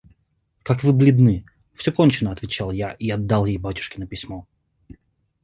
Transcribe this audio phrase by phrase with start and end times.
[0.63, 1.45] –Как вы бледны!»–
[1.75, 4.47] «Все кончено!»– отвечал я и отдал ей батюшкино письмо.